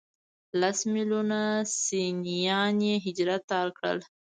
لس 0.59 0.79
ملیونه 0.93 1.41
سنیان 1.83 2.77
یې 2.87 2.95
هجرت 3.05 3.41
ته 3.49 3.55
اړ 3.63 3.69
کړل. 3.77 3.99